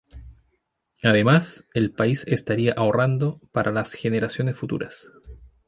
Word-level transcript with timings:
Además, 1.03 1.67
el 1.75 1.91
país 1.91 2.23
estaría 2.25 2.73
ahorrando 2.75 3.39
para 3.51 3.71
las 3.71 3.93
generaciones 3.93 4.57
futuras. 4.57 5.11